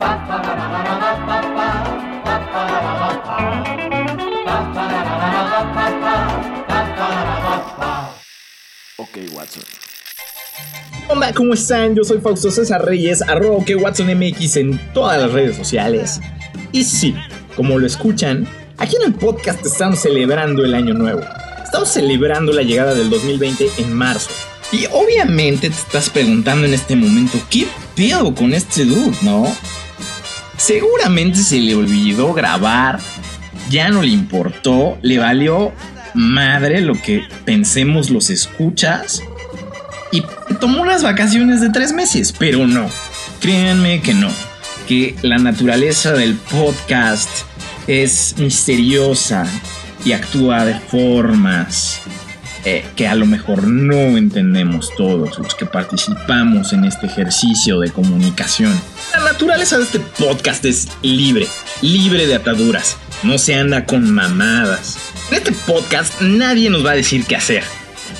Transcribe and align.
Ok, 0.00 0.06
Watson. 9.32 9.62
Hola, 11.08 11.32
¿cómo 11.32 11.54
están? 11.54 11.94
Yo 11.94 12.02
soy 12.02 12.20
Fausto 12.20 12.50
César 12.50 12.84
Reyes, 12.84 13.22
arroba 13.22 13.64
que 13.64 13.76
Watson 13.76 14.08
MX 14.18 14.56
en 14.56 14.92
todas 14.92 15.20
las 15.20 15.32
redes 15.32 15.56
sociales. 15.56 16.20
Y 16.72 16.82
sí, 16.84 17.14
como 17.56 17.78
lo 17.78 17.86
escuchan, 17.86 18.48
aquí 18.78 18.96
en 18.96 19.02
el 19.02 19.14
podcast 19.14 19.64
estamos 19.64 20.00
celebrando 20.00 20.64
el 20.64 20.74
año 20.74 20.94
nuevo. 20.94 21.20
Estamos 21.62 21.90
celebrando 21.90 22.52
la 22.52 22.62
llegada 22.62 22.94
del 22.94 23.10
2020 23.10 23.68
en 23.78 23.92
marzo. 23.92 24.30
Y 24.72 24.86
obviamente 24.86 25.68
te 25.68 25.76
estás 25.76 26.10
preguntando 26.10 26.66
en 26.66 26.74
este 26.74 26.96
momento, 26.96 27.38
¿qué 27.48 27.68
pedo 27.94 28.34
con 28.34 28.54
este 28.54 28.84
dude, 28.84 29.16
no? 29.22 29.46
Seguramente 30.64 31.40
se 31.40 31.60
le 31.60 31.74
olvidó 31.74 32.32
grabar, 32.32 32.98
ya 33.68 33.90
no 33.90 34.00
le 34.00 34.08
importó, 34.08 34.96
le 35.02 35.18
valió 35.18 35.74
madre 36.14 36.80
lo 36.80 36.94
que 36.94 37.22
pensemos 37.44 38.08
los 38.08 38.30
escuchas 38.30 39.20
y 40.10 40.24
tomó 40.58 40.80
unas 40.80 41.02
vacaciones 41.02 41.60
de 41.60 41.68
tres 41.68 41.92
meses, 41.92 42.34
pero 42.38 42.66
no, 42.66 42.88
créanme 43.42 44.00
que 44.00 44.14
no, 44.14 44.30
que 44.88 45.14
la 45.20 45.36
naturaleza 45.36 46.14
del 46.14 46.32
podcast 46.34 47.28
es 47.86 48.34
misteriosa 48.38 49.44
y 50.02 50.12
actúa 50.12 50.64
de 50.64 50.80
formas 50.80 52.00
eh, 52.64 52.84
que 52.96 53.06
a 53.06 53.14
lo 53.14 53.26
mejor 53.26 53.66
no 53.66 54.16
entendemos 54.16 54.90
todos 54.96 55.38
los 55.38 55.54
que 55.54 55.66
participamos 55.66 56.72
en 56.72 56.84
este 56.84 57.06
ejercicio 57.06 57.78
de 57.80 57.90
comunicación. 57.90 58.78
La 59.12 59.32
naturaleza 59.32 59.76
de 59.76 59.84
este 59.84 60.00
podcast 60.00 60.64
es 60.64 60.88
libre, 61.02 61.46
libre 61.82 62.26
de 62.26 62.34
ataduras, 62.34 62.96
no 63.22 63.38
se 63.38 63.54
anda 63.54 63.84
con 63.84 64.10
mamadas. 64.10 64.98
En 65.30 65.36
este 65.36 65.52
podcast 65.52 66.20
nadie 66.20 66.70
nos 66.70 66.84
va 66.84 66.92
a 66.92 66.96
decir 66.96 67.24
qué 67.26 67.36
hacer. 67.36 67.64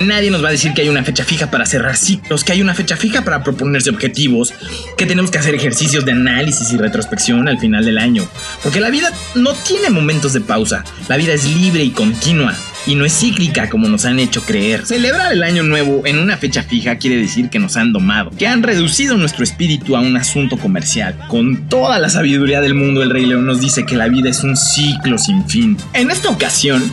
Nadie 0.00 0.30
nos 0.30 0.44
va 0.44 0.48
a 0.48 0.52
decir 0.52 0.72
que 0.74 0.82
hay 0.82 0.88
una 0.88 1.02
fecha 1.02 1.24
fija 1.24 1.50
para 1.50 1.66
cerrar 1.66 1.96
ciclos, 1.96 2.44
que 2.44 2.52
hay 2.52 2.62
una 2.62 2.74
fecha 2.74 2.96
fija 2.96 3.24
para 3.24 3.42
proponerse 3.42 3.90
objetivos, 3.90 4.54
que 4.96 5.06
tenemos 5.06 5.32
que 5.32 5.38
hacer 5.38 5.56
ejercicios 5.56 6.04
de 6.04 6.12
análisis 6.12 6.72
y 6.72 6.76
retrospección 6.76 7.48
al 7.48 7.58
final 7.58 7.84
del 7.84 7.98
año. 7.98 8.28
Porque 8.62 8.80
la 8.80 8.90
vida 8.90 9.12
no 9.34 9.54
tiene 9.54 9.90
momentos 9.90 10.32
de 10.32 10.40
pausa. 10.40 10.84
La 11.08 11.16
vida 11.16 11.32
es 11.32 11.44
libre 11.44 11.82
y 11.82 11.90
continua. 11.90 12.54
Y 12.86 12.94
no 12.94 13.04
es 13.04 13.18
cíclica 13.18 13.68
como 13.68 13.88
nos 13.88 14.04
han 14.04 14.18
hecho 14.18 14.42
creer. 14.42 14.86
Celebrar 14.86 15.32
el 15.32 15.42
año 15.42 15.62
nuevo 15.62 16.02
en 16.06 16.18
una 16.18 16.36
fecha 16.36 16.62
fija 16.62 16.96
quiere 16.96 17.16
decir 17.16 17.50
que 17.50 17.58
nos 17.58 17.76
han 17.76 17.92
domado, 17.92 18.30
que 18.30 18.46
han 18.46 18.62
reducido 18.62 19.16
nuestro 19.16 19.44
espíritu 19.44 19.96
a 19.96 20.00
un 20.00 20.16
asunto 20.16 20.56
comercial. 20.56 21.18
Con 21.28 21.68
toda 21.68 21.98
la 21.98 22.08
sabiduría 22.08 22.60
del 22.60 22.74
mundo, 22.74 23.02
el 23.02 23.10
Rey 23.10 23.26
León 23.26 23.46
nos 23.46 23.60
dice 23.60 23.84
que 23.84 23.96
la 23.96 24.08
vida 24.08 24.30
es 24.30 24.42
un 24.42 24.56
ciclo 24.56 25.18
sin 25.18 25.46
fin. 25.48 25.76
En 25.92 26.10
esta 26.10 26.30
ocasión, 26.30 26.90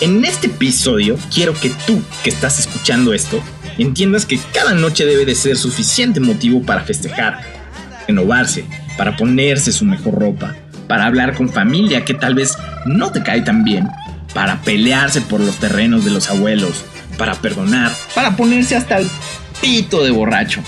en 0.00 0.24
este 0.24 0.46
episodio 0.48 1.18
quiero 1.34 1.54
que 1.54 1.70
tú, 1.86 2.02
que 2.22 2.30
estás 2.30 2.60
escuchando 2.60 3.12
esto, 3.12 3.42
entiendas 3.78 4.26
que 4.26 4.38
cada 4.52 4.74
noche 4.74 5.06
debe 5.06 5.24
de 5.24 5.34
ser 5.34 5.56
suficiente 5.56 6.20
motivo 6.20 6.62
para 6.62 6.82
festejar, 6.82 7.40
renovarse, 8.06 8.64
para 8.96 9.16
ponerse 9.16 9.72
su 9.72 9.84
mejor 9.84 10.14
ropa, 10.14 10.54
para 10.86 11.06
hablar 11.06 11.34
con 11.34 11.48
familia 11.48 12.04
que 12.04 12.14
tal 12.14 12.34
vez 12.34 12.56
no 12.84 13.10
te 13.10 13.22
cae 13.22 13.42
tan 13.42 13.64
bien, 13.64 13.88
para 14.36 14.60
pelearse 14.60 15.22
por 15.22 15.40
los 15.40 15.56
terrenos 15.56 16.04
de 16.04 16.10
los 16.10 16.28
abuelos, 16.28 16.84
para 17.16 17.36
perdonar, 17.36 17.90
para 18.14 18.36
ponerse 18.36 18.76
hasta 18.76 18.98
el 18.98 19.08
pito 19.62 20.04
de 20.04 20.10
borracho. 20.10 20.60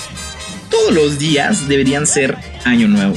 Todos 0.70 0.94
los 0.94 1.19
días 1.19 1.69
deberían 1.69 2.06
ser 2.06 2.39
año 2.64 2.89
nuevo, 2.89 3.14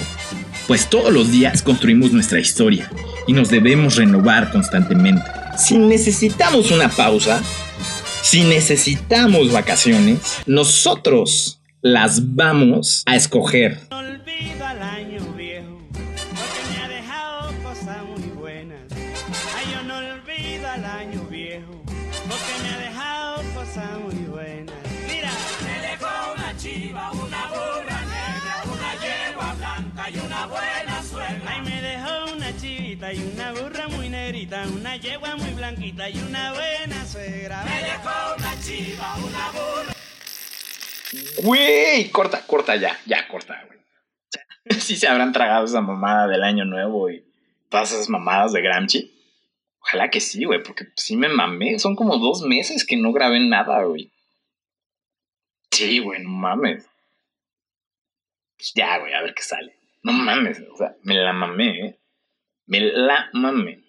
pues 0.67 0.89
todos 0.89 1.13
los 1.13 1.31
días 1.31 1.61
construimos 1.61 2.11
nuestra 2.11 2.41
historia 2.41 2.91
y 3.27 3.31
nos 3.31 3.49
debemos 3.49 3.95
renovar 3.95 4.51
constantemente. 4.51 5.23
Si 5.57 5.77
necesitamos 5.77 6.69
una 6.71 6.89
pausa, 6.89 7.41
si 8.21 8.43
necesitamos 8.43 9.53
vacaciones, 9.53 10.19
nosotros 10.47 11.61
las 11.81 12.35
vamos 12.35 13.03
a 13.05 13.15
escoger. 13.15 13.79
Al 20.41 20.85
año 20.85 21.21
viejo, 21.29 21.71
porque 21.85 22.63
me 22.63 22.69
ha 22.69 22.77
dejado 22.77 23.43
cosas 23.53 23.99
muy 23.99 24.25
buenas. 24.25 24.75
Mira, 25.07 25.31
me 25.63 25.87
dejó 25.87 26.33
una 26.33 26.57
chiva, 26.57 27.11
una 27.11 27.47
burra 27.47 28.01
negra, 28.01 28.63
una 28.65 28.93
yegua 28.95 29.53
blanca 29.53 30.09
y 30.09 30.17
una 30.17 30.47
buena 30.47 31.03
suegra. 31.03 31.51
Ay, 31.51 31.61
me 31.61 31.81
dejó 31.81 32.33
una 32.33 32.57
chivita 32.57 33.13
y 33.13 33.19
una 33.33 33.51
burra 33.51 33.87
muy 33.89 34.09
negrita, 34.09 34.65
una 34.67 34.95
yegua 34.95 35.35
muy 35.35 35.53
blanquita 35.53 36.09
y 36.09 36.17
una 36.17 36.53
buena 36.53 37.05
suegra. 37.05 37.63
Me 37.63 37.83
dejó 37.83 38.35
una 38.37 38.59
chiva, 38.61 39.15
una 39.17 39.51
burra. 39.51 39.93
Güey, 41.43 42.09
corta, 42.09 42.41
corta 42.47 42.75
ya, 42.77 42.97
ya 43.05 43.27
corta, 43.27 43.63
güey. 43.67 43.79
Sí 44.79 44.95
se 44.95 45.07
habrán 45.07 45.33
tragado 45.33 45.65
esa 45.65 45.81
mamada 45.81 46.27
del 46.27 46.43
año 46.43 46.65
nuevo 46.65 47.09
y 47.09 47.23
todas 47.69 47.91
esas 47.91 48.09
mamadas 48.09 48.53
de 48.53 48.61
Gramsci. 48.61 49.10
Ojalá 49.91 50.09
que 50.09 50.21
sí, 50.21 50.45
güey, 50.45 50.63
porque 50.63 50.87
sí 50.95 51.17
me 51.17 51.27
mamé. 51.27 51.77
Son 51.77 51.97
como 51.97 52.17
dos 52.17 52.43
meses 52.43 52.85
que 52.85 52.95
no 52.95 53.11
grabé 53.11 53.41
nada, 53.41 53.83
güey. 53.83 54.09
Sí, 55.69 55.99
güey, 55.99 56.23
no 56.23 56.29
mames. 56.29 56.89
Pues 58.55 58.71
ya, 58.73 58.99
güey, 58.99 59.13
a 59.13 59.21
ver 59.21 59.33
qué 59.33 59.43
sale. 59.43 59.75
No 60.01 60.13
mames, 60.13 60.63
o 60.71 60.77
sea, 60.77 60.95
me 61.03 61.15
la 61.15 61.33
mamé, 61.33 61.87
eh. 61.87 61.99
Me 62.67 62.79
la 62.79 63.29
mamé. 63.33 63.83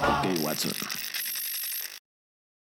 Ok, 0.00 0.44
Watson. 0.44 1.03